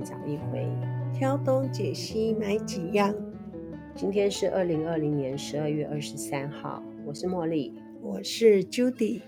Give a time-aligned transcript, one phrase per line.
[0.00, 0.66] 找一回，
[1.12, 3.14] 挑东拣西买几样。
[3.94, 9.22] 今天是二零二零年十二月二十三号，我是茉莉，我是 Judy。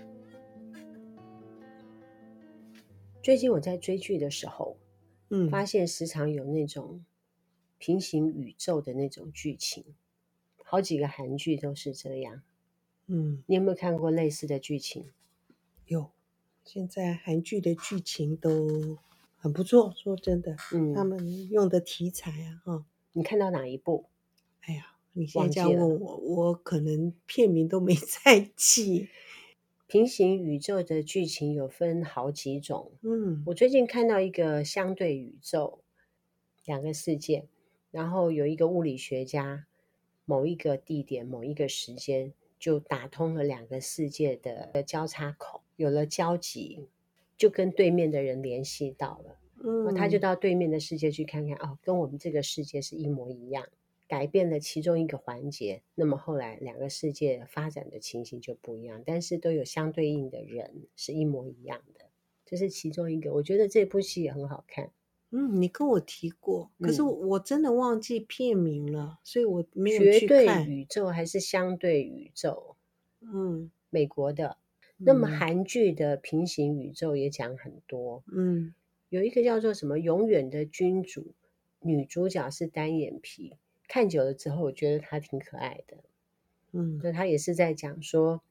[3.21, 4.77] 最近我在追剧的时候，
[5.29, 7.03] 嗯，发现时常有那种
[7.77, 9.83] 平行宇宙的那种剧情，
[10.63, 12.41] 好几个韩剧都是这样。
[13.07, 15.07] 嗯，你有没有看过类似的剧情？
[15.85, 16.11] 有，
[16.63, 18.97] 现在韩剧的剧情都
[19.41, 24.05] 很不错，说真的，嗯，他们用的题材啊，哈，你看到哪一部？
[24.61, 29.09] 哎呀，你现在这样问我，我可能片名都没 在记。
[29.87, 35.79] 平行宇宙的剧情有分好几种，嗯，我最近看到一个相对宇宙，
[36.63, 37.47] 两个世界，
[37.89, 39.65] 然后有一个物理学家，
[40.23, 46.87] 某一个地点、某一个时间就打通了两个世界的交叉口，有了交集，
[47.41, 53.65] 就跟对面的人联系到了，嗯，他就到对面的世界去看看，哦，跟我们这个世界是一模一样。
[54.07, 62.05] 改变了其中一个环节，那么后来两个世界发展的情形就不一样，但是都有相对应的人是一模一样的，
[62.45, 63.33] 这是其中一个。
[63.33, 64.91] 我觉得这部戏也很好看。
[65.31, 70.27] 嗯，你跟我提过，可是我真的忘记片名了，嗯、所以我没有去看。
[70.27, 72.75] 绝对宇宙还是相对宇宙？
[73.21, 74.57] 嗯，美国的。
[75.03, 78.23] 那么韩剧的平行宇宙也讲很多。
[78.31, 78.73] 嗯，
[79.09, 81.33] 有一个叫做什么“永远的君主”，
[81.81, 83.57] 女主角是单眼皮。
[83.87, 85.97] 看久了之后，我觉得她挺可爱的，
[86.71, 88.41] 嗯，那她也是在讲说，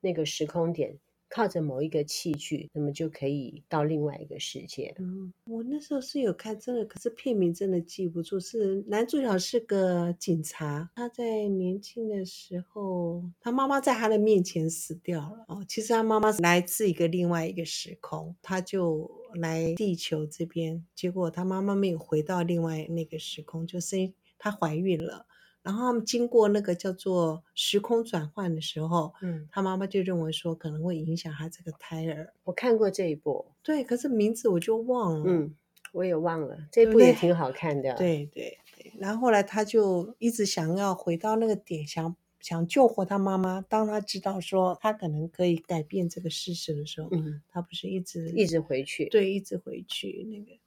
[0.00, 0.98] 那个时空点
[1.28, 4.94] 靠着某一个器具，那么就可以到另外一个世界。
[4.98, 8.40] 嗯，我那时候是有看，真的，可是片名真的记不住。
[8.40, 15.44] 是男主角是个警察，他在年轻的时候，他妈妈在他的面前死掉了。
[15.48, 24.12] 哦，其实他妈妈来自一个另外一个时空，他就来地球这边，结果他妈妈没有回到另外那个时空，就生。
[24.40, 25.26] 她怀孕了，
[25.68, 32.32] 然后他们经过那个叫做时空转换的时候，嗯，他妈妈就认为说可能会影响他这个胎儿。
[32.44, 35.54] 我看过这一部，对，可是名字我就忘了，嗯，
[35.92, 36.56] 我也忘了。
[36.72, 38.90] 这一部也挺好看的， 对对对。
[38.98, 43.60] 然后后来他就一直想要回到那个点，想想救活他妈妈。
[43.68, 50.58] 当他知道说他可能可以改变这个事实的时候，嗯，他不是一直一直回去，对，一直回去那个。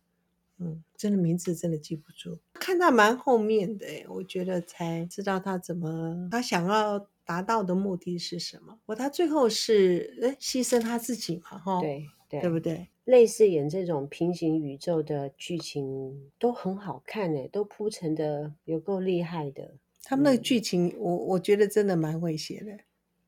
[0.64, 8.80] 嗯，真的名字真的记不住，看到蛮后面的，我觉得才知道他怎么，他想要达到的目的是什么。
[8.86, 12.88] 我他最后是诶牺牲他自己嘛，哈，对对，对不对？
[13.06, 19.74] 类似演这种平行宇宙的剧情都很好看诶，都铺陈的有够厉害的。
[20.04, 22.78] 他们那个剧情，嗯、我我觉得真的蛮会写的。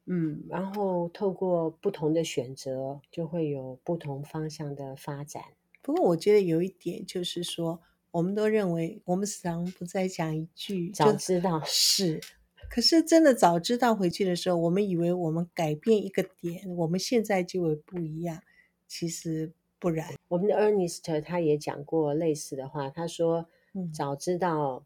[0.05, 5.41] 嗯，然后透过不同的选择，就会有不同方向的发展。
[5.83, 7.79] 不过我觉得有一点就是说，
[8.09, 12.19] 我们都认为我们时常不再讲一句早知道是，
[12.69, 18.41] 可是真的早知道回去的时候，我们以为我们改变一个点，我们现在就会不一样，
[18.87, 20.15] 其实不然。
[20.29, 23.49] 我们的 Ernest 他也讲过类似的话，他说
[23.93, 24.85] ：“早知道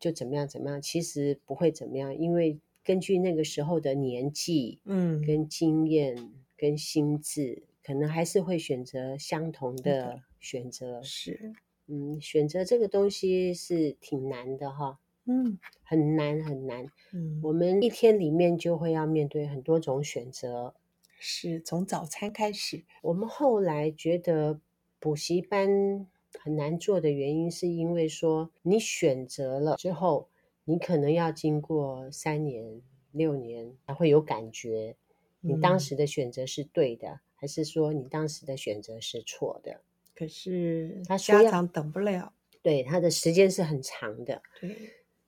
[0.00, 11.02] 就怎么样怎么样，其实不会怎么样，因为根据那个时候的年纪，嗯，跟经验跟心智，可能还是会选择相同的。”选择。
[11.02, 11.52] 是，
[11.86, 20.74] 嗯，选择这个东西是挺难的哈，嗯，很难很难，嗯，我们一天里面就会要面对很多种选择，
[21.18, 22.84] 是从早餐开始。
[23.02, 24.60] 我们后来觉得
[25.00, 26.06] 补习班
[26.38, 30.28] 很难做的原因，是因为说你选择了之后，
[30.66, 34.94] 你可能要经过三年、六年才会有感觉，
[35.40, 39.80] 你当时的选择是对的，嗯，还是说你当时的选择是错的？
[40.12, 44.42] 可是他家长等不了，对，他的时间是很长的。
[44.60, 44.76] 对，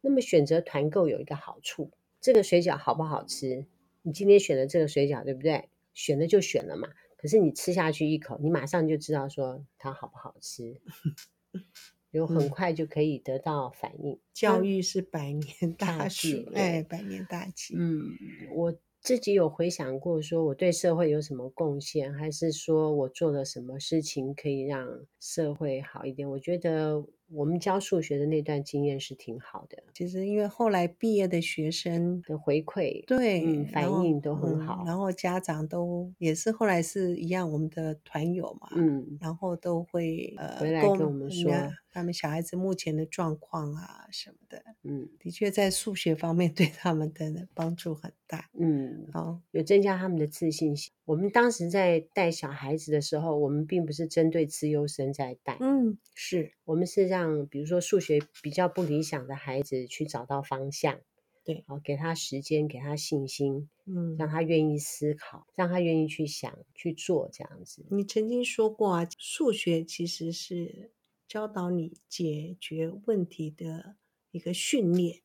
[0.01, 3.65] 那么选择团购有一个好处，这个水饺好不好吃？
[4.03, 5.69] 你今天选的这个水饺，对不对？
[5.95, 6.89] 选了就选了嘛。
[7.17, 10.81] 可是你吃下去一口，你马上就知道说它好不好吃，
[12.11, 14.15] 有很快就可以得到反应。
[14.15, 17.77] 嗯、教育是百年 大计，哎，百年大计。
[17.79, 18.03] 嗯，
[18.53, 18.77] 我。
[19.03, 24.87] 自己有回想过，说我对社会有什么贡献，还是说我做了什么事情可以让
[25.19, 26.29] 社会好一点？
[26.29, 27.03] 我觉得
[27.33, 29.83] 我们教数学的那段经验是挺好的。
[29.95, 41.53] 其实因为后来毕业的学生的回馈，对，嗯，反应都很好，嗯，然后家长都也是后来是一样，我们的团友嘛，嗯，然后都会呃回来跟我们说。
[41.93, 50.93] 他们小孩子目前的状况啊什么的，嗯，的确在数学方面 对他们的帮助很大，嗯，好，有增加他们的自信心。
[51.05, 57.20] 我们当时在带小孩子的时候，我们并不是针对资优生在带，嗯，是我们是让
[57.51, 61.01] 比如说数学比较不理想的孩子去找到方向，
[61.45, 67.85] 对，好，给他时间，给他信心，嗯，让他愿意思考，让他愿意去想去做这样子。
[67.91, 70.93] 你曾经说过啊，数学其实是。
[71.31, 73.95] 教导你解决问题的
[74.33, 75.21] 一个训练，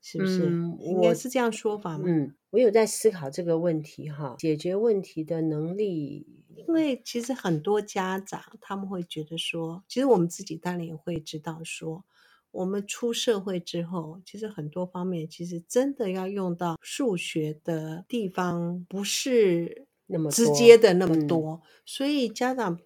[0.00, 0.46] 是不是？
[0.46, 2.04] 嗯，应该是这样说法吗？
[2.06, 6.26] 嗯，我有在思考这个问题哈，解决问题的能力。
[6.66, 12.04] 因为其实很多家长他们会觉得说，其实我们自己当然也会知道说，
[12.50, 22.80] 我们出社会之后，其实很多方面其实真的要用到数学的地方不是那么直接的那么多，嗯，所以家长。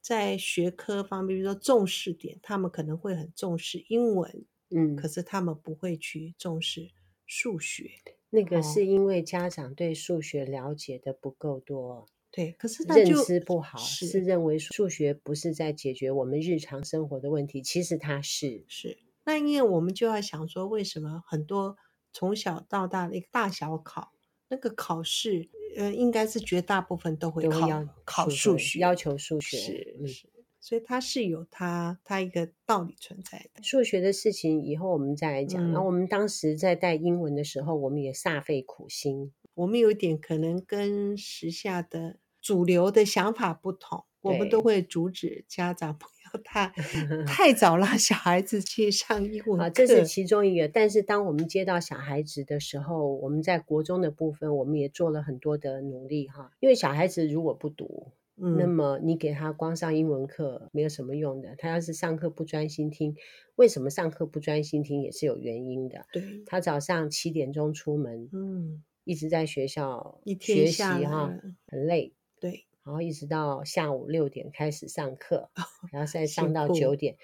[0.00, 6.88] 在学科方面，比如说重视点，他们可能会很重视英文，嗯，可是他们不会去重视
[7.26, 7.90] 数学。
[8.30, 18.98] 那个是因为家长对数学了解的不够多，哦、对，可是认知不好，是，是认为数学不是在解决我们日常生活的问题，其实它是是。
[19.24, 21.76] 那因为我们就要想说，为什么很多
[22.12, 24.12] 从小到大的一个大小考
[24.48, 25.48] 那个考试？
[25.76, 30.28] 呃，应该是绝大部分都会考要考数学，要求数学是、嗯、是，
[30.60, 33.62] 所以它是有它它一个道理存在的。
[33.62, 35.62] 数学的事情以后我们再来讲。
[35.62, 39.32] 然、嗯、后我们当时在带英文的时候，我们也煞费苦心。
[39.58, 46.72] 我们有一点可能跟时下的主流的想法不同，我们都会阻止家长 不要太
[47.26, 49.64] 太早让小孩子去上英文课。
[49.64, 50.68] 啊，这是其中一个。
[50.68, 56.52] 但是当我们接到小孩子的时候，我们在国中的部分，我们也做了很多的努力哈。
[56.60, 61.56] 因为小孩子如果不读，嗯，那么你给他光上英文课没有什么用的。
[61.58, 63.16] 他要是上课不专心听，
[63.56, 66.06] 为什么上课不专心听也是有原因的。
[66.12, 71.32] 对，他早上七点钟出门，嗯，一直在学校学习哈，
[71.66, 72.12] 很累。
[72.38, 72.66] 对。
[72.84, 75.50] 然后一直到下午六点开始上课，
[75.90, 77.16] 然后再上到九点，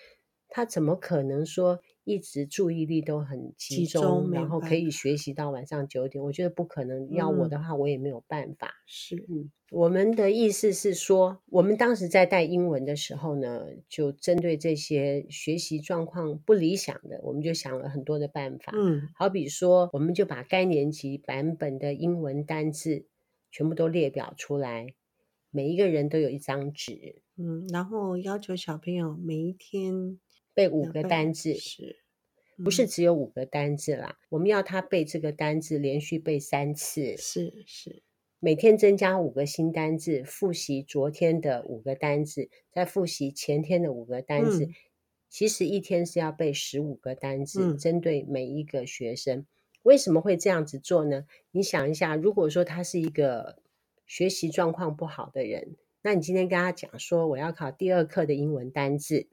[0.48, 6.22] 他怎么可能说一直注意力都很集中，集中然后可以学习到晚上九点？
[6.22, 7.10] 我觉得不可能。
[7.10, 8.70] 要我的话，我也没有办法。
[8.86, 18.72] 是，嗯，我们的意思是说，我们当时在带英文的时候呢，就针对这些学习状况不理想的，我们就想了很多的办法。
[18.76, 23.06] 嗯，好比说，我们就把该年级版本的英文单字
[23.50, 24.94] 全部都列表出来。
[25.50, 30.18] 每一个人都有一张纸，嗯，然后要求小朋友每一天
[30.54, 31.96] 背五个单字，是，
[32.62, 34.16] 不是只有五个单字啦？
[34.30, 38.02] 我们要他背这个单字，连续背三次，是是，
[38.38, 44.66] 每天增加五个新单字，复习昨天的五个单字，再复习前天的五个单字。
[44.66, 44.74] 嗯，
[45.28, 49.44] 其实一天是要背十五个单字，嗯，针对每一个学生。
[49.82, 51.26] 为什么会这样子做呢？
[51.50, 53.62] 你想一下，如果说他是一个。
[54.06, 59.28] 学习状况不好的人，那你今天跟他讲说，我要考第二课的英文单字，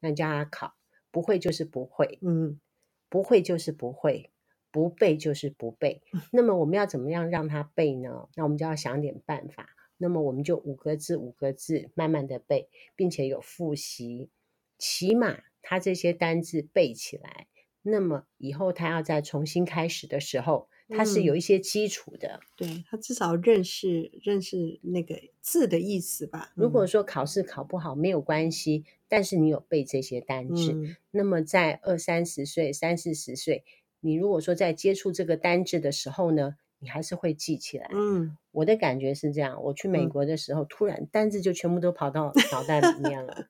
[0.00, 0.74] 那你叫他考，
[1.10, 2.60] 不会就是不会，嗯，
[3.08, 4.30] 不会就是不会，
[4.70, 6.02] 不背就是不背。
[6.32, 8.28] 那么我们要怎么样让他背呢？
[8.34, 9.70] 那我们就要想点办法。
[9.98, 14.30] 那么我们就五个字五个字慢慢的背，并且有复习，
[14.78, 17.46] 起码他这些单字背起来，
[17.82, 20.68] 那么以后他要再重新开始的时候。
[20.88, 26.52] 他是有一些基础的，嗯、对他至少认识认识那个字的意思吧。
[26.54, 33.64] 如果说考试考不好没有关系，但是你有背这些单字，嗯、那么在二三十岁、三四十岁，
[34.00, 37.90] 你如果说在接触这个单字的时候呢，你还是会记起来。
[37.92, 39.60] 嗯，我的感觉是这样。
[39.64, 43.48] 我去美国的时候，嗯、突然单字就全部都跑到 脑袋里面了。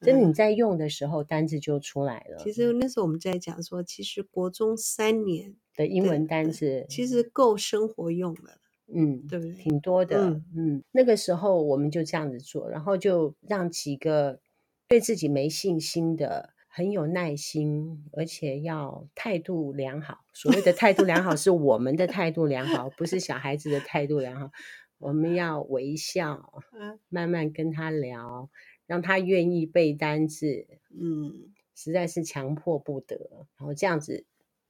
[0.00, 2.42] 真的，你在用的时候，单字就出来了。
[2.42, 5.56] 其实那时候我们在讲说，其实国中三年。
[5.78, 8.58] 的英文单词其实够生活用了，
[8.92, 9.54] 嗯，对不对？
[9.54, 10.84] 挺多的，嗯，嗯。
[10.90, 14.40] 那个时候我们就这样子做，然后就让几个
[14.88, 20.18] 对自己没信心的、很有耐心，而且要态度良好。
[20.34, 24.50] 所谓的态度良好，是我们的态度良好，不是小孩子的态度良好。
[24.98, 26.52] 我们要微笑，
[27.08, 28.50] 慢慢跟他聊，
[28.88, 30.66] 让他愿意背单字。
[30.90, 34.24] 嗯，实在是强迫不得，然后这样子。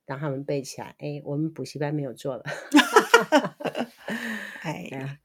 [0.08, 0.96] 让他们背起来。
[0.98, 2.42] 哎，我们补习班没有做了。
[4.62, 5.18] 哎呀，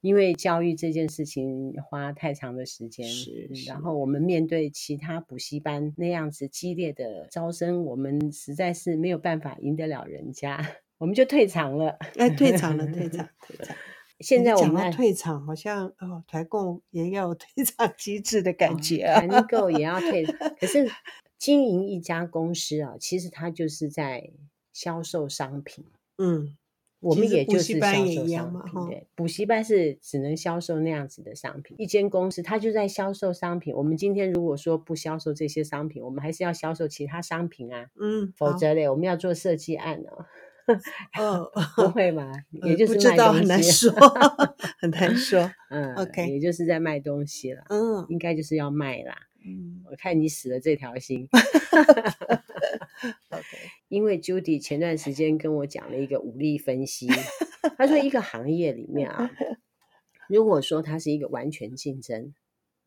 [0.00, 3.68] 因为教育这件事情花太长的时间，是，是。
[3.68, 11.98] 然后我们面对其他补习班那样子激烈的招生，我们实在是没有办法赢得了人家，我们就退场了。
[12.16, 13.76] 哎，退场了，退场，退 场。
[14.20, 20.24] 现在我们讲到退场，好像哦，团购也要有退场机制的感觉，团购也要退。
[20.24, 20.90] 可是
[21.40, 24.30] 经营一家公司啊，其实它就是在
[24.72, 25.84] 销售商品。
[26.18, 26.56] 嗯。
[27.02, 31.74] 我们也就是销售商品，对，补习班是只能销售那样子的商品。
[31.78, 33.74] 一间公司它就在销售商品。
[33.74, 37.88] 我们今天如果说不销售这些商品，我们还是要销售其他商品啊。
[37.98, 40.26] 嗯，否则嘞，我们要做设计案哦。
[41.18, 42.32] 哦，不会吗？
[42.64, 43.92] 也就是卖东西， 很难说，
[44.78, 45.50] 很难说。
[45.70, 47.62] 嗯，OK，也就是在卖东西了。
[47.68, 49.16] 嗯，应该就是要卖啦。
[49.44, 51.28] 嗯，我看你死了这条心。
[53.30, 53.44] OK，
[53.88, 57.08] 因为 Judy 前段时间跟我讲了一个武力分析，
[57.78, 59.30] 他说一个行业里面啊，
[60.28, 62.34] 如果说它是一个完全竞争，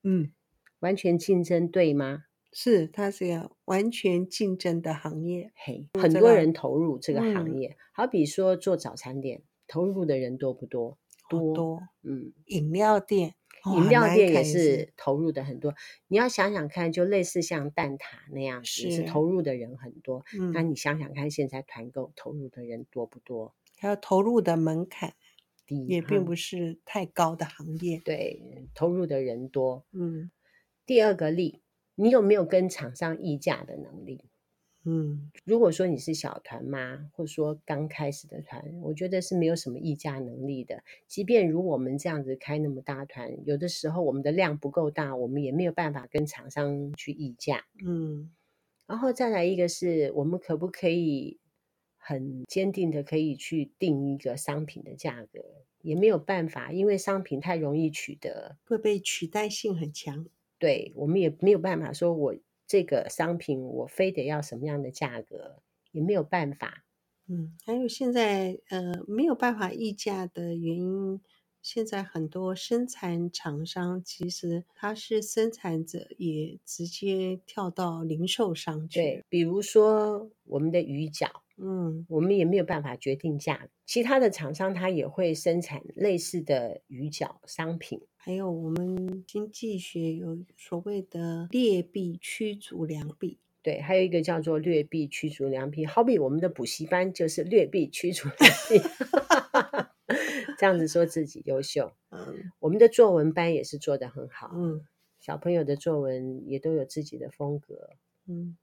[0.03, 0.31] 嗯，
[0.79, 2.25] 完全竞争对吗？
[2.53, 10.97] 是，它是一个完全竞争的行业，嘿，很多人投入这个行业，嗯、好比说做早餐店，投入的人多不多？
[11.29, 13.35] 多，多嗯，饮料店。
[13.77, 15.73] 饮料店也是投入的很多，
[16.09, 20.25] 你要想想看，就类似像蛋挞那样子，是，是投入的人很多。
[20.37, 23.55] 嗯，那你想想看，现在团购投入的人多不多？
[23.77, 25.13] 还有投入的门槛
[25.65, 28.01] 低，也并不是太高的行业。
[28.03, 29.85] 对，投入的人多。
[29.93, 30.29] 嗯，
[30.85, 31.61] 第二个例，
[31.95, 34.25] 你有没有跟厂商议价的能力？
[34.85, 40.83] 嗯，如果说你是小团妈，或者说刚开始的团，我觉得是没有什么议价能力的。
[41.07, 47.63] 即便如我们这样子开那么大团，有的时候我们的量不够大，我们也没有办法跟厂商去议价。
[47.85, 48.29] 嗯，
[48.85, 51.39] 然后再来一个是我们可不可以
[51.95, 55.45] 很坚定的可以去定一个商品的价格，
[55.81, 60.27] 也没有办法，因为商品太容易取得，会被取代性很强。
[60.63, 62.33] 对，我们也没有办法说我。
[62.65, 66.85] 这个商品我非得要什么样的价格，也没有办法。
[67.27, 71.21] 嗯，还有现在呃没有办法议价的原因，
[71.61, 79.01] 现在很多生产厂商其实他是生产者，也直接跳到零售商去。
[79.01, 83.67] 对，比如说我们的鱼饺，嗯，我们也没有办法决定价。
[83.85, 88.01] 其他的厂商他也会生产类似的鱼饺商品。
[88.25, 98.37] 还有我们经济学有所谓的劣币驱逐良币，对，还有一个叫做劣币驱逐良币，好比我们的补习班就是劣币驱逐良
[98.69, 98.79] 币，
[100.57, 101.91] 这样子说自己优秀。
[102.11, 104.87] 嗯，我们的作文班也是做得很好，嗯，
[105.19, 107.89] 小朋友的作文也都有自己的风格，
[108.25, 108.55] 嗯，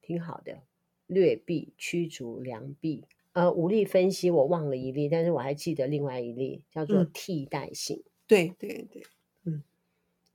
[0.00, 0.62] 挺好的。
[1.08, 7.96] 劣币驱逐良币，呃，武力分析我忘了一例，但是我还记得另外一例叫做替代性。
[8.06, 9.02] 嗯对对对，
[9.44, 9.62] 嗯，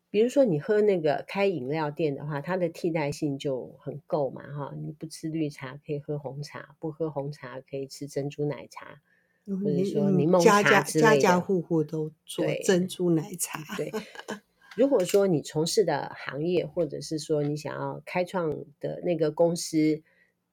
[0.10, 9.02] 比如说你喝那个开饮料店的话，它的替代性就很够嘛，哈，你不吃绿茶可以喝红茶，不喝红茶可以吃珍珠奶茶，
[9.46, 13.64] 嗯、或者说柠檬茶之类的，家家家户户都做珍珠奶茶。
[13.76, 13.90] 对，
[14.28, 14.38] 对
[14.76, 20.04] 如果说你从事的行业，或者是说你想要开创的那个公司，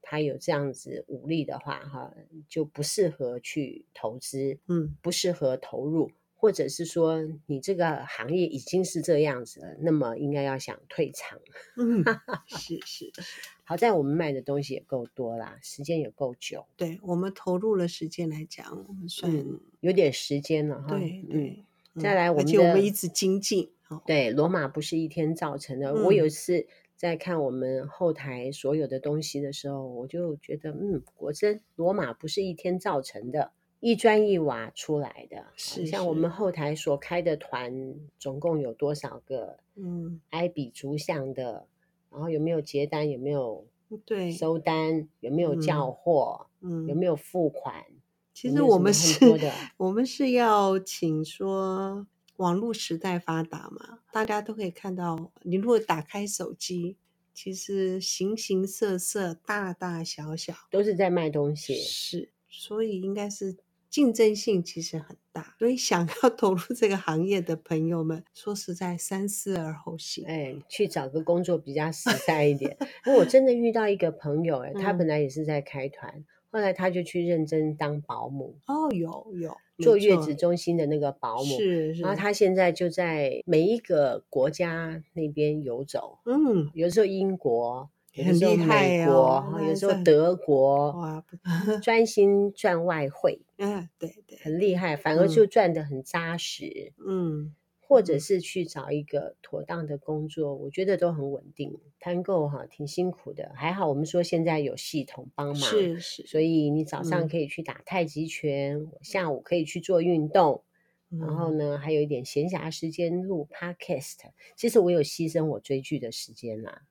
[0.01, 2.15] 它有这样子武力的话，哈，
[2.49, 6.11] 就不适合去投资，嗯，不适合投入。
[6.45, 11.41] 或者是说你这个行业已经是这样子了，那么应该要想退场。
[11.75, 12.05] 嗯，
[12.47, 13.23] 是是是。
[13.65, 16.67] 好在我们卖的东西也够多啦，时间也够久。
[16.77, 20.89] 对，我们投入了时间来讲，我们算、嗯、有点时间了哈。
[20.89, 22.03] 对对、嗯。
[22.03, 23.71] 再来，我们而且我们一直精进。
[24.05, 25.93] 对，罗马不是一天造成的。
[25.93, 33.53] 嗯、我有一次在看我们后台所有的东西的时候，我就觉得，嗯，果真罗马不是一天造成的。
[33.85, 39.59] 一砖一瓦出来的，是像我们后台所开的团，总共有多少个？
[39.75, 41.67] 嗯，埃比逐项的，
[42.11, 43.11] 然后有没有结单？
[43.11, 43.67] 有没有
[44.07, 45.07] 对收单？
[45.21, 46.47] 有没有叫货？
[46.63, 47.85] 嗯，有没有付款？
[48.33, 49.19] 其实我们是，
[49.77, 55.31] 我们是要请说，网络时代发达嘛，大家都可以看到。
[55.43, 56.97] 你如果打开手机，
[57.35, 63.59] 其实形形色色、大大小小都是在卖东西，是，所以应该是。
[63.95, 70.25] 竞争性其实很大，所以想要 投入这个行业的朋友们，说实在，三思而后行。
[70.27, 72.77] 哎，去找个工作比较实在一点。
[73.07, 78.59] 因为我真的遇到一个朋友， 哎，他本来也是在开团，嗯，后来他就去认真当保姆。
[78.67, 82.03] 哦，有有做月子中心的那个保姆，是是。
[82.03, 86.19] 然后他现在就在每一个国家那边游走。
[86.27, 87.89] 嗯，有时候英国。
[88.17, 91.25] 很厉害美国，有时候德国，哇，
[91.83, 97.55] 专心赚外汇，嗯，对对，很厉害，反而就赚的很扎实，嗯。
[97.87, 101.79] 或者是去找一个妥当的工作，我觉得都很稳定。
[102.01, 110.65] 团购哈挺辛苦的，还好我们说现在有系统帮忙，是是，所以你早上可以去打太极拳，嗯、下午可以去做运动，
[111.11, 114.17] 嗯、然后呢还有一点闲暇时间录 podcast。
[114.57, 116.83] 其实我有牺牲我追剧的时间啦。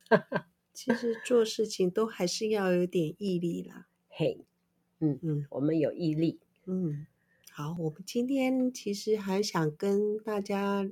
[0.74, 3.88] 其实做事情都还是要有点毅力啦。
[4.10, 4.40] 嘿，
[5.00, 7.06] 嗯嗯，我们有毅力，嗯。
[7.52, 10.90] 好，我们今天其实还想跟大家，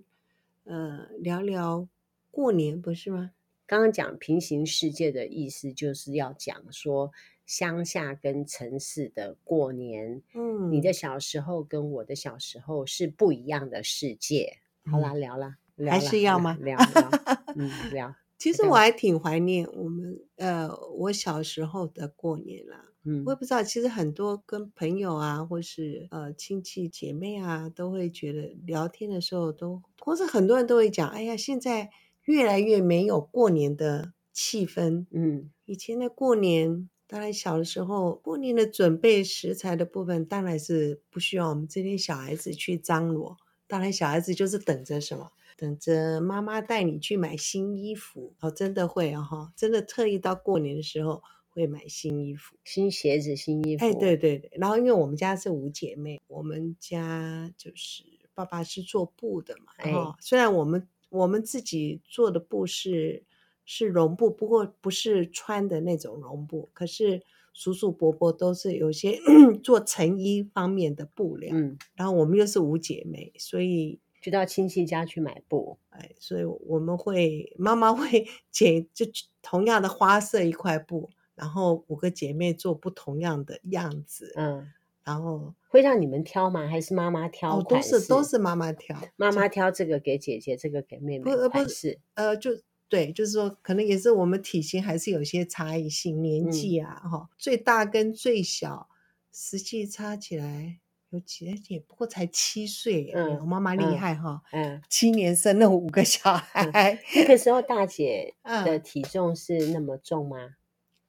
[0.65, 1.87] 呃，聊聊
[2.29, 3.31] 过年，不是吗？
[3.65, 7.11] 刚刚讲平行世界的意思，就是要讲说
[7.47, 14.59] 乡下跟城市的过年，嗯，你的小时候跟我的小时候是不一样的世界。
[14.85, 16.55] 好啦，聊啦，聊啦，还是要吗？
[16.61, 17.09] 聊聊，
[17.55, 18.15] 嗯，聊。
[18.41, 20.67] 其实我还挺怀念我们，呃，
[20.97, 22.85] 我小时候的过年啦。
[23.03, 31.91] 嗯，我也不知道，其实很多跟朋友啊，或是呃亲戚姐妹啊，都会觉得聊天的时候都，或是很多人都会讲，哎呀，现在
[32.23, 35.05] 越来越没有过年的气氛。
[35.11, 43.37] 嗯，以前的过年，当然小的时候，过年的准备食材的部分，当然是不需要我们这些小孩子去张罗。
[43.67, 45.31] 当然，小孩子就是等着什么，
[45.61, 48.33] 等着妈妈带你去买新衣服。
[48.39, 51.21] 哦，真的会啊，哈，真的特意到过年的时候。
[51.53, 53.83] 会买新衣服、新鞋子、新衣服。
[53.83, 54.49] 哎，对对对。
[54.53, 59.73] 然后，因为我们家是五姐妹，我们家就是爸爸是做布的嘛。
[59.75, 59.91] 哎，
[60.21, 63.25] 虽然我们我们自己做的布是
[63.65, 66.69] 是绒布，不过不是穿的那种绒布。
[66.71, 69.19] 可是叔叔伯伯都是有些
[69.61, 71.53] 做成衣方面的布料。
[71.53, 71.77] 嗯。
[71.95, 75.77] 然后我们又是五姐妹，所以就到亲戚家去买布。
[75.89, 79.05] 哎，所以我们会妈妈会 剪，就
[79.41, 81.09] 同样的花色一块布。
[81.33, 84.71] 然后五个姐妹做不同样的样子，嗯，
[85.03, 86.67] 然后会让你们挑吗？
[86.67, 87.57] 还是妈妈挑？
[87.57, 92.51] 哦，都是都是妈妈挑，妈妈挑这个给姐姐，这个给妹妹，不不是，呃，就
[92.87, 98.87] 对，就是说可能也是我们体型还是有些差异性，年纪啊，哈、嗯，最大跟最小
[99.31, 100.77] 实际差起来
[101.11, 110.37] 有几点，不过才七岁，嗯，我妈妈厉害哈，嗯，七年生了五个小孩，嗯、那个时候大姐的体重是那么重吗？
[110.39, 110.53] 嗯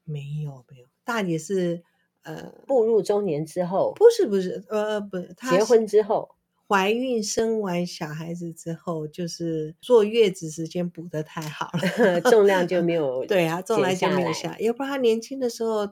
[0.05, 1.81] 没有没有，大姐是
[2.25, 6.29] 呃步入中年之后，不是不是呃不是，结婚之后
[6.67, 11.71] 怀孕生完小孩子之后，就是坐月子时间补的太好
[12.03, 14.59] 了， 重量就没 有对啊，重量就没有下。
[14.59, 15.87] 要不然她年轻的时候，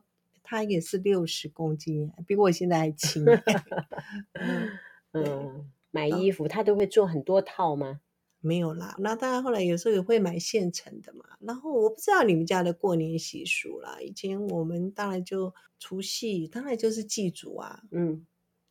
[0.51, 3.25] 她也是六十公斤，比我现在还轻。
[5.15, 8.01] 嗯，嗯，买衣服他都会做很多套吗？
[8.41, 11.25] 没有啦，那当然后来有时候也会买现成的嘛。
[11.39, 13.99] 然后我不知道你们家的过年习俗啦。
[14.01, 18.27] 以前我们当然就除夕，当然就是祭祖啊，嗯，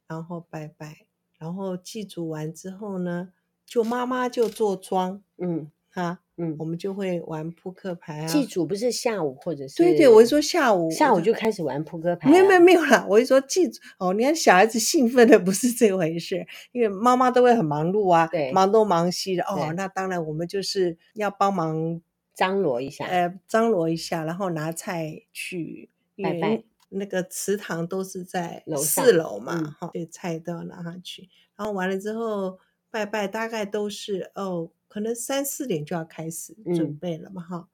[0.06, 1.06] 然后拜拜，
[1.38, 3.32] 然后祭祖完之后呢，
[3.66, 6.20] 就妈妈就做庄，嗯，哈。
[6.42, 8.26] 嗯，我们就会玩扑克牌啊。
[8.26, 9.76] 祭祖不是下午或者是？
[9.84, 12.32] 对对，我是说下午，下午就开始玩扑克牌啊。
[12.32, 19.44] 没有没有没有啦，我是说祭祖哦，你看小孩子兴奋的不是这回事，因为妈妈都会很忙碌啊，对，忙东忙西的。
[19.44, 22.02] 哦，那当然我们就是要帮忙
[22.34, 25.90] 张罗一下，呃，张罗一下，然后拿菜去
[26.24, 26.64] 拜拜。
[26.92, 31.30] 那个祠堂都是在四楼嘛，哈，对，菜都要拿上去。
[31.58, 32.58] 然后完了之后
[32.90, 34.72] 拜拜，大概都是哦。
[34.90, 37.68] 可能三四点就要开始准备了嘛，哈、嗯，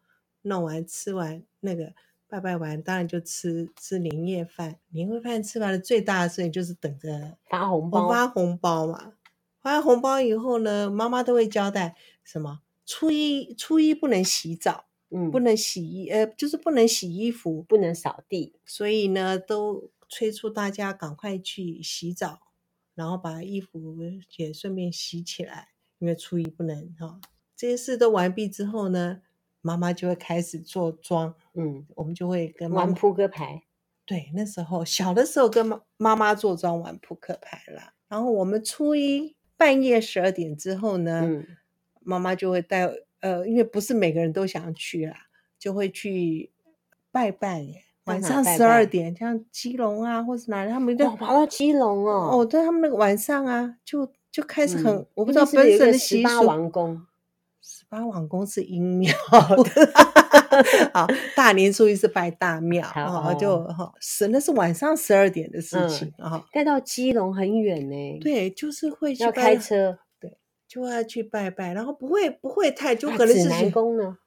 [0.44, 1.94] 弄完吃完那个
[2.28, 4.80] 拜拜完，当然就吃吃年夜饭。
[4.90, 9.14] 年夜饭吃完了，最大的事情就是等着发红包，发红包嘛。
[9.62, 12.62] 发完红包以后呢，妈妈都会交代什么？
[12.86, 18.60] 初一初一不能洗澡，嗯，不能洗衣，呃，就是不能洗衣服，不能扫地。
[18.66, 22.42] 所以呢，都催促大家赶快去洗澡，
[22.94, 23.96] 然后把衣服
[24.38, 25.70] 也顺便洗起来。
[26.06, 27.20] 因为初一不能哈，
[27.56, 29.22] 这些事都完毕之后呢，
[29.62, 33.64] 妈妈就会开始做庄，嗯，我们就会跟妈妈玩扑克牌。
[34.06, 37.96] 对，那时候小的时候跟妈妈妈做庄玩扑克牌啦。
[38.08, 41.48] 然后我们初一半夜十二点之后呢，嗯，
[42.02, 42.88] 妈妈就会带
[43.22, 45.18] 呃，因为不是每个人都想去啦，
[45.58, 46.52] 就会去
[47.12, 47.86] 拜拜耶。
[48.04, 52.30] 晚上十二点，像基隆啊，或是哪里，他们都跑到基隆哦。
[52.32, 54.12] 哦，对，他们那个晚上啊，就。
[54.36, 56.28] 就开始很，嗯、我不知道本身的习俗。
[56.28, 57.02] 十八王公，
[57.62, 59.94] 十八王公是阴庙 的。
[60.94, 66.46] 好，大年初一是拜大庙，哦就哈，是那是晚上十二点的事情啊。
[66.52, 68.20] 带、嗯、到基隆很远呢。
[68.20, 73.44] 对，就是会去要开车，对，就要去拜拜，然后不会不会太，就可能是。
[73.44, 74.18] 指南宫呢？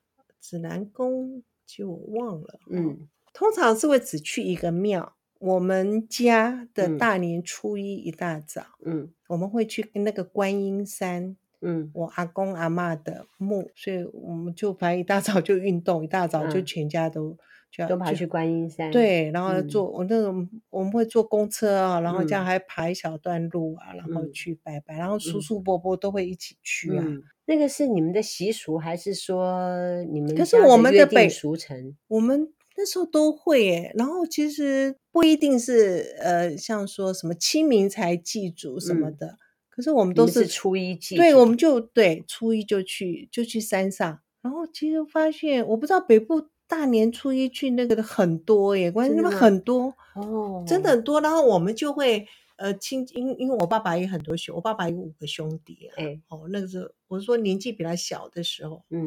[0.41, 1.43] 指南宫。
[1.67, 2.59] 就忘了。
[2.71, 5.18] 嗯，通常是会只去一个庙。
[5.39, 17.31] 我们家的大年初一一大早，嗯，我们会去那个观音山，嗯，我阿公阿嬷的墓，所以我们就反正一大早就运动，一大早就全家都。
[17.31, 17.39] 嗯
[17.71, 27.05] 就都跑去观音山，对，然后坐、嗯、我那种我们会坐公车啊，然后这样还爬一小段路啊，嗯、然后去拜拜，然后叔叔伯伯都会一起去啊。
[27.07, 30.35] 嗯、那个是你们的习俗，还是说你们？
[30.35, 32.49] 可是我们的北俗成，我们
[32.79, 33.93] 那时候都会耶。
[33.95, 39.39] 然后其实不一定是呃，像说什么清明才祭祖什么的，嗯、
[39.69, 46.49] 可是我们都是，是初一祭，对，我们就对初一就去就去山上，然后其实发现我不知道北部。
[46.71, 51.19] 大年初一去那个的很多耶，关键那边很多哦，真的很多。
[51.19, 52.27] 然后我们就会
[52.59, 55.97] 呃亲，因因为我爸爸也很多兄，我爸爸有五个兄弟啊。
[55.97, 59.07] 哎，哦，那个时候我说年纪比他小的时候，嗯，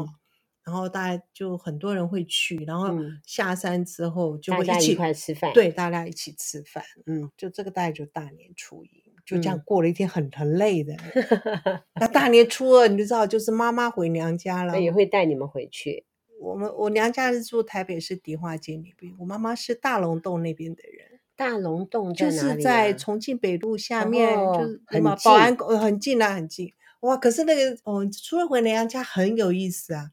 [0.71, 10.95] 然后大家就很多人会去，然后下山之后就会一起一块吃饭，对，大家一起吃饭，嗯，就这个大概就大年初一，就这样过了一天很很累的。
[11.99, 16.05] 那大年初二你就知道，就是妈妈回娘家了，也会带你们回去。
[16.39, 21.19] 我们我娘家是住台北市迪化街那边，我妈妈是大龙洞那边的人。
[21.35, 26.71] 大龙峒就是在重庆北路下面，哦、就是什么保安宫很近啊，很近。
[27.01, 30.11] 哇，可是那个哦，除了回娘家很有意思啊。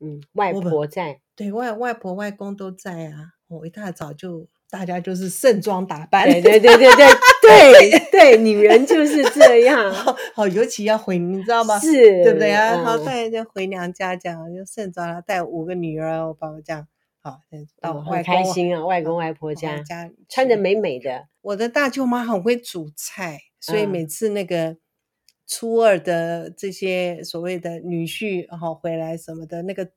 [0.00, 3.32] 嗯，外婆在，对外外婆外公都在啊。
[3.48, 7.08] 我、哦、一大早就大家就是盛装打扮，对 对对对对
[7.42, 9.90] 对对，女人就是这样。
[9.90, 11.78] 好、哦，尤其要回，你知道吗？
[11.78, 12.72] 是，对不对啊？
[12.72, 16.86] 然后带人回娘家，这样就盛装了，带五个女儿，我爸爸这样，
[17.22, 17.40] 好，
[17.80, 21.28] 到外公、哦、开心啊，外公外婆家，家穿的美美的。
[21.40, 24.76] 我的大舅妈很会煮菜，所以每次那个
[25.48, 29.90] 初二的这些所谓的女婿哈回来什么的，那个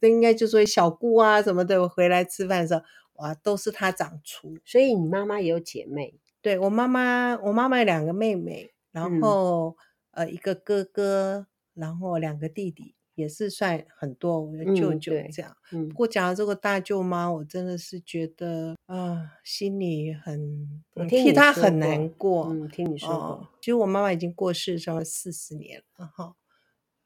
[0.00, 2.82] 这应该就说小姑啊什么的回来吃饭的时候，
[3.14, 4.58] 哇，都是她掌厨。
[4.66, 6.20] 所以你妈妈也有姐妹？
[6.42, 9.76] 对，我妈妈，我妈妈有两个妹妹，然后、
[10.12, 12.95] 嗯、呃一个哥哥，然后两个弟弟。
[13.16, 15.56] 也是算很多，我的舅舅这样。
[15.72, 22.46] 嗯，不过讲到这个大舅妈，我真的是觉得啊，心里很替她很难过。
[22.46, 23.18] 嗯，听你说过。
[23.18, 26.36] 哦、其实我妈妈已经过世上了四十年了哈。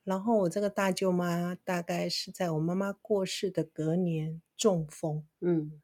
[0.04, 5.24] 然后我这个大舅妈大概是在我妈妈过世的隔年中风。
[5.40, 5.80] 嗯，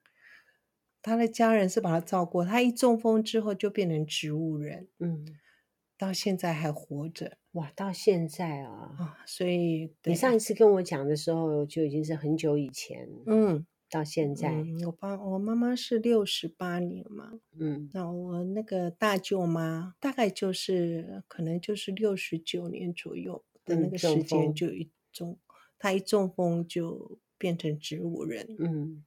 [1.00, 4.88] 她的家人是把她照顾，她一中风之后就变成植物人。
[4.98, 5.38] 嗯。
[5.98, 7.72] 到现在还活着哇！
[7.74, 25.38] 到现在啊，啊所以你上一次跟我讲的时候就已经是很久以前，嗯，到现在，嗯、我爸我妈妈是六十八年嘛，嗯，那我那个大舅妈大概就是可能就是六十九年左右的那个时间就一中，
[25.78, 29.02] 她、嗯、一中风就变成植物人，嗯，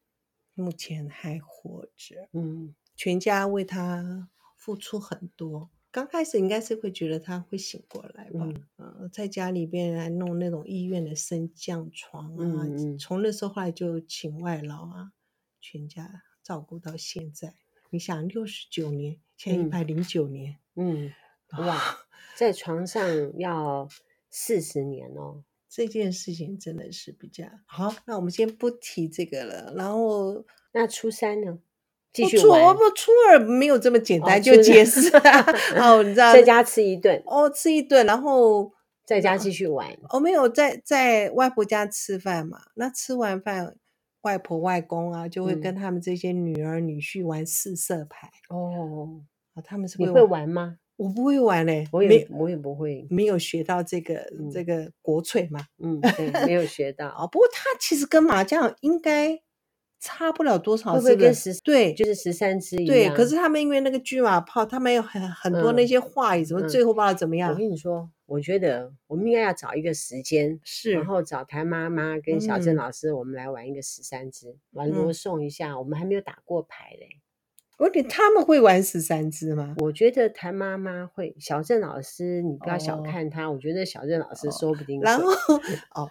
[0.56, 5.70] 目前还活着，嗯，全家为她付出很多。
[5.92, 15.14] 刚开始应该是会觉得他会醒过来吧，嗯，呃、在家里边来弄那种医院的升降床啊，嗯，从那时候后来就请外劳啊，
[15.60, 17.56] 全家照顾到现在。
[17.90, 21.12] 你想六十九年，现在一百零九年，嗯，
[21.58, 21.82] 嗯，哇，
[22.36, 23.04] 在床上
[23.40, 23.90] 要
[24.30, 27.96] 四十年哦，这件事情真的是比较好。
[28.06, 31.58] 那我们先不提这个了，然后那初三呢？
[32.12, 35.00] 继续玩，不初二没有这么简单就结束
[35.78, 38.72] 哦，你知道，在家吃一顿哦，吃一顿，然后
[39.06, 39.88] 在家继续玩。
[40.10, 42.60] 哦，没有在在外婆家吃饭嘛？
[42.76, 43.76] 那吃完饭，
[44.22, 49.22] 外婆外公啊就会跟他们这些女儿女婿玩四色牌哦。
[49.54, 50.78] 啊，他们是你会玩吗？
[50.98, 55.62] 我不会玩嘞，我也我也不会，没有学到这个这个国粹嘛。
[55.78, 57.28] 嗯，对，没有学到啊。
[57.28, 59.40] 不过他其实跟麻将应该。
[60.00, 62.88] 差不了多少，会不会跟十对，就是十三只一样？
[62.88, 67.52] 对，可是他们因为那个巨马炮，他们有很很多那些话语，怎么最后不知道怎么样。
[67.52, 75.78] 我跟你说，我觉得我们应该要找一个时间，是，然后找谭妈妈跟小郑老师，我们来玩一个十三支，玩罗宋一下。
[75.78, 77.20] 我们还没有打过牌嘞。
[77.78, 79.76] 我觉得他们会玩十三只吗？
[79.80, 85.02] 我觉得谭妈妈会，小郑老师你不要小看他，我觉得小郑老师说不定。
[85.02, 85.30] 然后
[85.96, 86.10] 哦。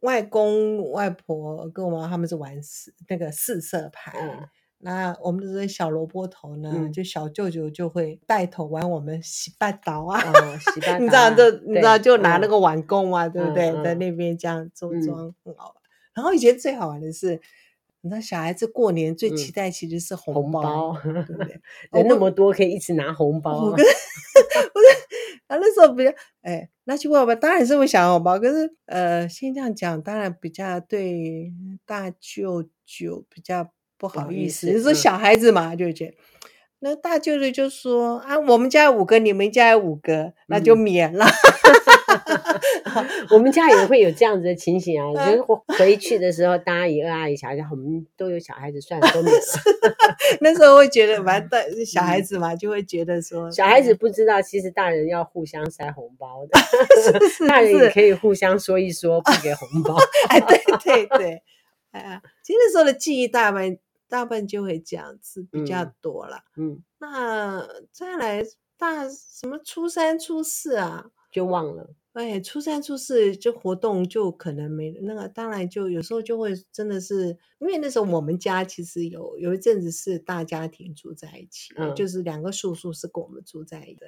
[0.00, 13.70] 外公外婆跟我妈他们是玩四那个四色牌，嗯、那我们这些小萝卜头呢，嗯、就小舅舅就会带头玩我们洗八刀啊，哦、洗八刀啊你知道就你知道就拿那个碗公啊，嗯、对不对？
[13.70, 15.74] 嗯、在那边这样做庄很好玩。
[15.76, 17.40] 嗯、然后以前最好玩的是，
[18.02, 21.60] 你知道小孩子过年最期待其实是红包，嗯、红包对不对？
[21.92, 23.92] 人那么多可以一直拿红包，我跟是，
[25.48, 26.10] 啊，那时候比较，
[26.42, 31.52] 哎，拿起红包当然是会想红包，可是呃，先这样讲，当然比较对
[31.84, 34.70] 大舅舅比较不好意思。
[34.70, 36.14] 你说小孩子嘛，就觉得。
[36.82, 41.26] 那大舅舅就说啊，我们家五个，你们家有五个，那就免了。
[41.26, 41.28] 嗯、
[43.30, 45.42] 我们家也会有这样子的情形啊，就是
[45.78, 49.38] 回去的时候，大阿姨、二阿姨、小孩子，我们都有小孩子，算了，都没了。
[50.40, 56.58] 那时候会觉得， 反正小孩子嘛，就会觉得说，小孩子不知道，其实大人要互相塞红包的，
[57.48, 59.96] 大人也可以互相说一说，不给红包。
[60.28, 61.42] 哎，对对对，
[61.92, 63.78] 哎呀，其实那时候的记忆大半。
[64.10, 68.42] 大半就会这样子比较多了，嗯，嗯，那再来
[68.76, 84.06] 大什么初三初四啊，就忘了，哎，初三初四就活动就可能没那个，当然就有时候就会真的是，因为那时候我们家其实有有一阵子是大家庭住在一起，嗯，就是两个叔叔是跟我们住在一起的，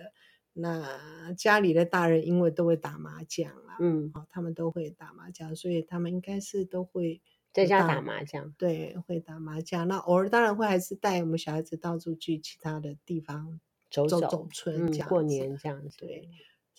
[0.52, 7.20] 那家里的大人因为都会打麻将啊，嗯，哦，他们都会打麻将，所以他们应该是都会。
[7.54, 9.86] 在家打麻将，对，会打麻将。
[9.86, 13.60] 那偶尔当然会还是带我们小孩子到处去其他的地方
[13.90, 15.98] 走走，走村这样、嗯，过年这样子。
[15.98, 16.30] 对，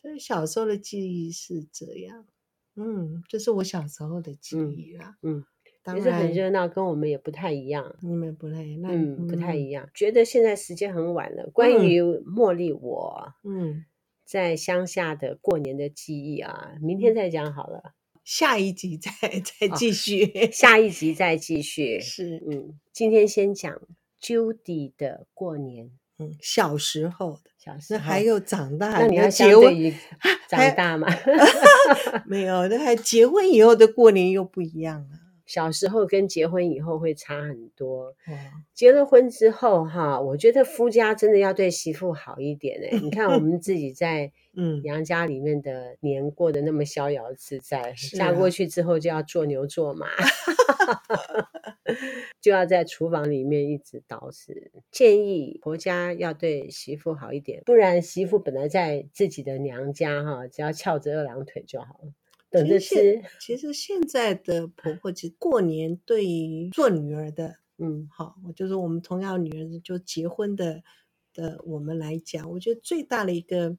[0.04, 2.26] 所以小时候的记忆是这样。
[2.76, 5.16] 嗯，这是我小时候的记忆啦。
[5.22, 5.46] 嗯，嗯
[5.82, 7.96] 当然，很热闹，跟我们也不太一样。
[8.02, 9.90] 你们不累，那嗯，不太一样。
[9.94, 11.50] 觉得现在时间很晚了。
[11.52, 13.86] 关于茉莉，我嗯，
[14.26, 17.94] 在乡下的过年的记忆啊，明天再讲好了。
[18.26, 22.02] 下一集再再继续，哦，下一集再继续。
[22.02, 23.82] 是，嗯，今天先讲
[24.22, 29.94] Judy 的过年，嗯，小时候的，小时候还有长大，那你要相对于
[30.50, 31.08] 长大吗？
[32.28, 35.23] 没有，那还结婚以后的过年又不一样了。
[35.46, 38.16] 小时候跟结婚以后会差很多。
[38.74, 42.98] 结了婚之后，哈，我觉得夫家真的要对媳妇好一点哎。
[43.02, 50.08] 你看我们自己在 嗯娘家里面的年过得那么逍遥自在，嫁过去之后就要做牛做马，
[52.40, 54.54] 就要在厨房里面一直捯饬。
[54.92, 62.14] 建议婆家要对媳妇好一点，不然媳妇本来在自己的娘家哈，只要翘着二郎腿就好了。
[62.54, 63.22] 等着吃。
[63.42, 70.84] 其实现在的婆婆，其实过年对于做女儿的，嗯，好，我就是我们同样女儿就结婚的
[71.34, 73.78] 的我们来讲，我觉得最大的一个，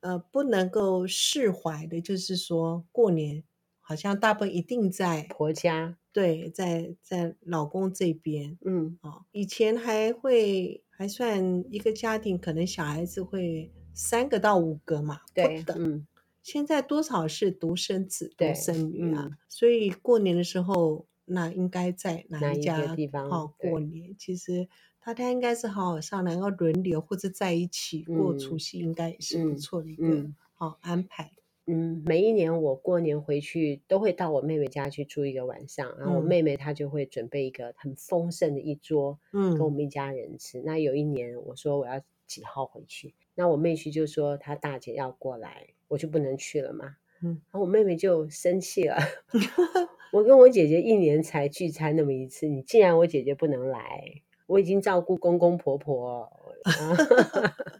[0.00, 3.42] 呃，不能够释怀的，就是说过年
[3.80, 16.06] 好像大部分一定在婆家，对，在在老公这边，嗯，哦，以前还会还算一个家庭，可能小孩子会三个到五个嘛，对，嗯。
[16.50, 19.28] 现在多少是独生子、独生女啊？
[19.30, 24.16] 嗯、所以过年的时候，那应该在哪一家地方好过年？
[24.18, 24.66] 其实
[25.04, 31.32] 大家应该是好好商量，要轮流或者在一起过除夕，应该也是不错的一个好安排。
[31.66, 40.62] 嗯，每一年我过年回去都会到我妹妹家去住一个晚上，然后我妹妹她就会准备一个很丰盛的一桌，嗯，跟我们一家人吃。
[40.62, 45.74] 那有一年我说我要几号回去，那我妹婿就说她大姐要过来。
[45.88, 48.96] 我就不能去了嘛，嗯，然后我妹妹就生气了。
[50.12, 56.32] 我跟我姐姐一年才聚餐那么一次，你既然我姐姐不能来，我已经照顾公公婆婆。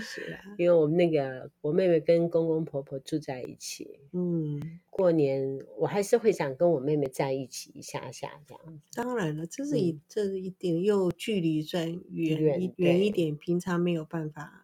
[0.00, 8.80] 是啊，因为我们那个我妹妹跟公公婆婆住在一起，嗯，过年我还是会想跟我妹妹在一起一下下这样。
[8.94, 14.61] 当然了，这是一、嗯、这是一定，又距离算远远远一点，平常没有办法哦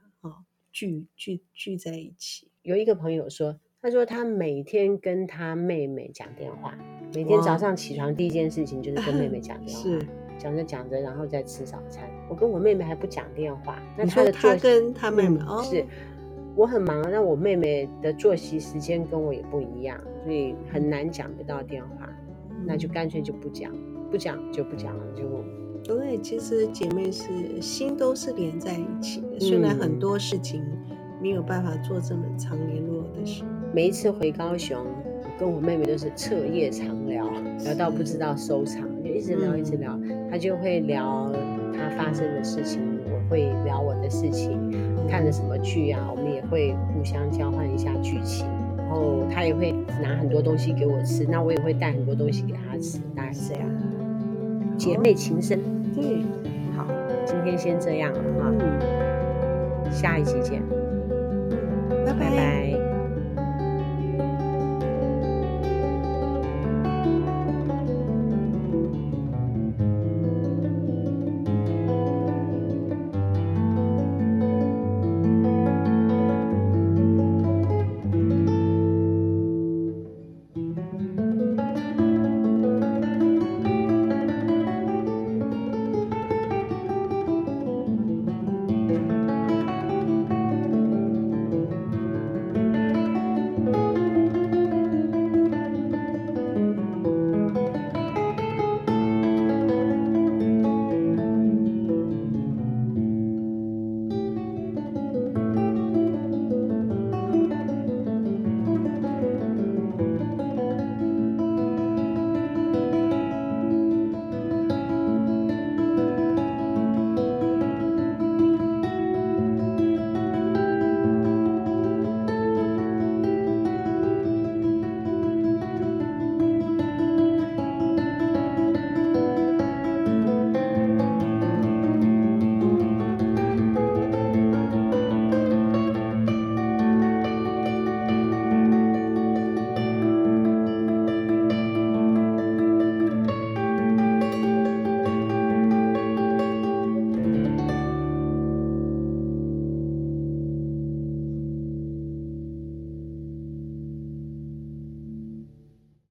[0.79, 2.47] 聚聚聚在一起。
[2.63, 6.79] 有一个朋友说，他说他每天跟他妹妹讲电话，
[7.13, 10.07] 每天早上起床第一件事情就是跟妹妹讲 电话，是
[10.39, 12.09] 讲着讲着，然后再吃早餐。
[12.31, 15.85] 我跟我妹妹还不讲电话，那他的他跟他妹妹、嗯、是，
[16.55, 22.09] 我很忙，那我妹妹的作息时间跟我也不一样，所以很难讲得到电话，
[22.65, 23.75] 那就干脆就不讲，
[24.13, 25.25] 不讲就不讲了，就。
[25.89, 27.25] 对，其实姐妹是
[27.63, 30.63] 心都是连在一起的，虽然很多事情。
[31.21, 33.43] 没有办法做这么长联络的事。
[33.75, 34.79] 每一次回高雄，
[35.25, 37.29] 我跟我妹妹都是彻夜长聊，
[37.65, 39.99] 聊到不知道收场，就一直聊一直聊。
[40.31, 41.29] 她就会聊
[41.75, 44.57] 她发生的事情，我会聊我的事情，
[45.11, 48.47] 看了什么剧啊，我们也会互相交换一下剧情。
[48.77, 53.69] 然后她也会拿很多东西给我吃，那我也会带很多东西给她吃，大概是这样。
[54.77, 55.59] 姐妹情深，
[56.01, 56.25] 对，
[56.77, 56.87] 好，
[57.27, 60.63] 今天先这样了哈，下一期见。
[62.07, 62.78] 拜拜。